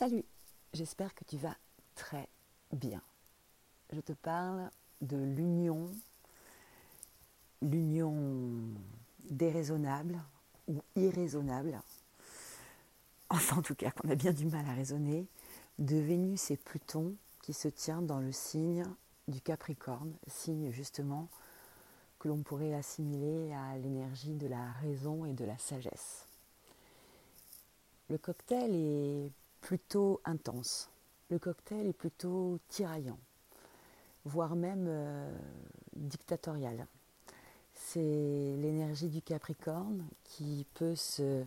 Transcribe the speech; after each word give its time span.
Salut, 0.00 0.24
j'espère 0.72 1.14
que 1.14 1.24
tu 1.24 1.36
vas 1.36 1.54
très 1.94 2.26
bien. 2.72 3.02
Je 3.92 4.00
te 4.00 4.14
parle 4.14 4.70
de 5.02 5.18
l'union, 5.18 5.90
l'union 7.60 8.62
déraisonnable 9.28 10.18
ou 10.68 10.80
irraisonnable, 10.96 11.78
enfin 13.28 13.58
en 13.58 13.62
tout 13.62 13.74
cas 13.74 13.90
qu'on 13.90 14.08
a 14.08 14.14
bien 14.14 14.32
du 14.32 14.46
mal 14.46 14.64
à 14.70 14.72
raisonner, 14.72 15.26
de 15.78 15.96
Vénus 15.96 16.50
et 16.50 16.56
Pluton 16.56 17.14
qui 17.42 17.52
se 17.52 17.68
tient 17.68 18.00
dans 18.00 18.20
le 18.20 18.32
signe 18.32 18.86
du 19.28 19.42
Capricorne, 19.42 20.14
signe 20.28 20.70
justement 20.70 21.28
que 22.18 22.28
l'on 22.28 22.42
pourrait 22.42 22.72
assimiler 22.72 23.52
à 23.52 23.76
l'énergie 23.76 24.32
de 24.32 24.46
la 24.46 24.72
raison 24.80 25.26
et 25.26 25.34
de 25.34 25.44
la 25.44 25.58
sagesse. 25.58 26.24
Le 28.08 28.16
cocktail 28.16 28.74
est 28.74 29.30
plutôt 29.70 30.20
intense. 30.24 30.90
Le 31.28 31.38
cocktail 31.38 31.86
est 31.86 31.92
plutôt 31.92 32.58
tiraillant, 32.66 33.20
voire 34.24 34.56
même 34.56 34.86
euh, 34.88 35.32
dictatorial. 35.94 36.88
C'est 37.72 38.00
l'énergie 38.58 39.08
du 39.08 39.22
Capricorne 39.22 40.04
qui 40.24 40.66
peut 40.74 40.96
se 40.96 41.44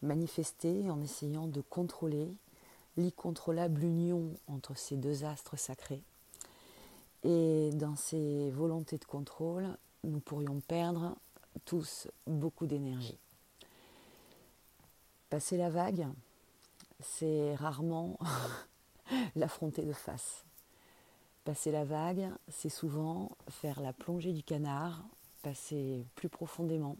manifester 0.00 0.88
en 0.88 1.02
essayant 1.02 1.48
de 1.48 1.60
contrôler 1.60 2.32
l'incontrôlable 2.96 3.82
union 3.82 4.32
entre 4.46 4.76
ces 4.78 4.96
deux 4.96 5.24
astres 5.24 5.58
sacrés. 5.58 6.04
Et 7.24 7.70
dans 7.72 7.96
ces 7.96 8.48
volontés 8.52 8.98
de 8.98 9.06
contrôle, 9.06 9.76
nous 10.04 10.20
pourrions 10.20 10.60
perdre 10.60 11.16
tous 11.64 12.06
beaucoup 12.28 12.68
d'énergie. 12.68 13.18
Passer 15.30 15.56
la 15.56 15.68
vague, 15.68 16.06
c'est 17.00 17.54
rarement 17.54 18.18
l'affronter 19.36 19.82
de 19.82 19.92
face. 19.92 20.44
Passer 21.44 21.70
la 21.70 21.84
vague, 21.84 22.28
c'est 22.48 22.68
souvent 22.68 23.30
faire 23.48 23.80
la 23.80 23.92
plongée 23.92 24.32
du 24.32 24.42
canard, 24.42 25.04
passer 25.42 26.04
plus 26.16 26.28
profondément 26.28 26.96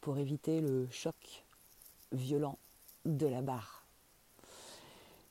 pour 0.00 0.18
éviter 0.18 0.60
le 0.60 0.88
choc 0.90 1.44
violent 2.12 2.58
de 3.04 3.26
la 3.26 3.42
barre. 3.42 3.84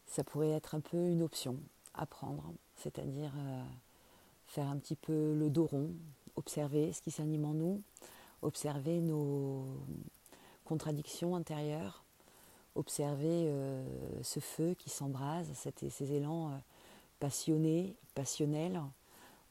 Ça 0.05 0.23
pourrait 0.23 0.51
être 0.51 0.75
un 0.75 0.79
peu 0.79 1.09
une 1.09 1.21
option 1.21 1.57
à 1.93 2.05
prendre, 2.05 2.53
c'est-à-dire 2.75 3.31
euh, 3.37 3.63
faire 4.47 4.67
un 4.67 4.77
petit 4.77 4.95
peu 4.95 5.33
le 5.33 5.49
dos 5.49 5.65
rond, 5.65 5.91
observer 6.35 6.93
ce 6.93 7.01
qui 7.01 7.11
s'anime 7.11 7.45
en 7.45 7.53
nous, 7.53 7.81
observer 8.41 9.01
nos 9.01 9.65
contradictions 10.63 11.35
intérieures, 11.35 12.03
observer 12.75 13.45
euh, 13.47 13.83
ce 14.21 14.39
feu 14.39 14.73
qui 14.77 14.89
s'embrase, 14.89 15.51
ces 15.53 16.13
élans 16.13 16.49
euh, 16.49 16.57
passionnés, 17.19 17.95
passionnels, 18.15 18.81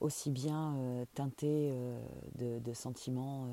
aussi 0.00 0.30
bien 0.30 0.74
euh, 0.76 1.04
teintés 1.14 1.72
de, 2.38 2.72
sentiments 2.74 3.46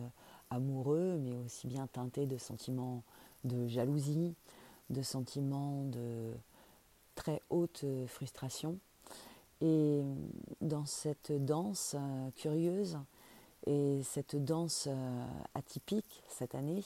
amoureux, 0.50 1.18
mais 1.22 1.38
aussi 1.46 1.68
bien 1.68 1.88
teintés 1.88 2.26
de 2.26 2.38
sentiments 2.38 3.04
de 3.44 3.68
jalousie, 3.68 4.36
de 4.90 5.02
sentiments 5.02 5.84
de 5.86 6.34
très 7.16 7.42
haute 7.50 7.86
frustration. 8.08 8.78
Et 9.62 10.02
dans 10.60 10.86
cette 10.86 11.32
danse 11.46 11.96
curieuse 12.36 12.98
et 13.66 14.02
cette 14.04 14.36
danse 14.36 14.90
atypique 15.56 16.24
cette 16.28 16.54
année, 16.56 16.84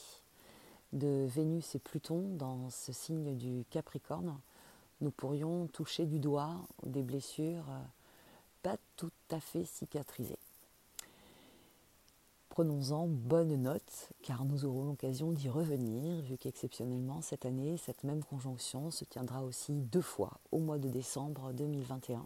de 0.93 1.25
Vénus 1.27 1.75
et 1.75 1.79
Pluton 1.79 2.35
dans 2.37 2.69
ce 2.69 2.91
signe 2.91 3.35
du 3.35 3.65
Capricorne, 3.69 4.37
nous 5.01 5.11
pourrions 5.11 5.67
toucher 5.67 6.05
du 6.05 6.19
doigt 6.19 6.55
des 6.83 7.03
blessures 7.03 7.69
euh, 7.69 7.79
pas 8.63 8.77
tout 8.95 9.11
à 9.29 9.39
fait 9.39 9.65
cicatrisées. 9.65 10.39
Prenons-en 12.49 13.05
bonne 13.05 13.55
note, 13.55 14.09
car 14.23 14.43
nous 14.43 14.65
aurons 14.65 14.85
l'occasion 14.85 15.31
d'y 15.31 15.47
revenir, 15.47 16.23
vu 16.23 16.37
qu'exceptionnellement 16.37 17.21
cette 17.21 17.45
année, 17.45 17.77
cette 17.77 18.03
même 18.03 18.23
conjonction 18.23 18.89
se 18.89 19.05
tiendra 19.05 19.43
aussi 19.43 19.73
deux 19.73 20.01
fois 20.01 20.39
au 20.51 20.57
mois 20.57 20.79
de 20.79 20.89
décembre 20.89 21.53
2021. 21.53 22.25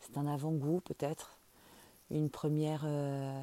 C'est 0.00 0.18
un 0.18 0.26
avant-goût 0.26 0.80
peut-être, 0.80 1.38
une 2.10 2.28
première 2.28 2.82
euh, 2.84 3.42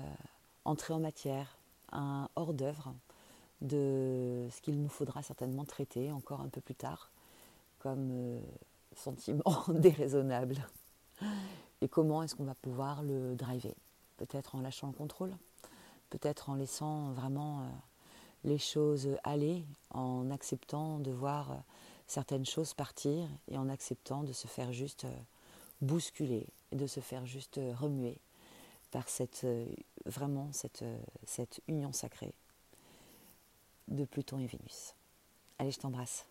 entrée 0.65 0.93
en 0.93 0.99
matière, 0.99 1.57
un 1.91 2.29
hors-d'œuvre 2.35 2.93
de 3.61 4.47
ce 4.51 4.61
qu'il 4.61 4.81
nous 4.81 4.89
faudra 4.89 5.21
certainement 5.23 5.65
traiter 5.65 6.11
encore 6.11 6.41
un 6.41 6.49
peu 6.49 6.61
plus 6.61 6.75
tard 6.75 7.11
comme 7.79 8.09
euh, 8.11 8.39
sentiment 8.95 9.63
déraisonnable. 9.69 10.65
Et 11.81 11.87
comment 11.87 12.23
est-ce 12.23 12.35
qu'on 12.35 12.43
va 12.43 12.55
pouvoir 12.55 13.03
le 13.03 13.35
driver? 13.35 13.75
Peut-être 14.17 14.55
en 14.55 14.61
lâchant 14.61 14.87
le 14.87 14.93
contrôle, 14.93 15.35
peut-être 16.09 16.49
en 16.49 16.55
laissant 16.55 17.11
vraiment 17.11 17.61
euh, 17.61 17.63
les 18.43 18.57
choses 18.57 19.09
aller, 19.23 19.63
en 19.91 20.29
acceptant 20.31 20.99
de 20.99 21.11
voir 21.11 21.51
euh, 21.51 21.55
certaines 22.07 22.45
choses 22.45 22.73
partir 22.73 23.27
et 23.47 23.57
en 23.57 23.69
acceptant 23.69 24.23
de 24.23 24.33
se 24.33 24.47
faire 24.47 24.71
juste 24.73 25.05
bousculer 25.81 26.47
de 26.71 26.87
se 26.87 26.99
faire 26.99 27.25
juste 27.25 27.59
remuer 27.79 28.17
par 28.91 29.05
vraiment 30.05 30.49
cette 30.51 31.61
union 31.67 31.93
sacrée 31.93 32.33
de 33.87 34.05
Pluton 34.05 34.39
et 34.39 34.47
Vénus. 34.47 34.95
Allez, 35.59 35.71
je 35.71 35.79
t'embrasse. 35.79 36.25